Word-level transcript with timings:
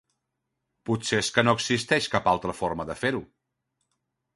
Potser 0.89 1.21
és 1.25 1.29
que 1.37 1.45
no 1.49 1.55
existeix 1.59 2.11
cap 2.17 2.33
altra 2.35 2.59
forma 2.65 2.91
de 2.93 3.01
fer-ho. 3.05 3.27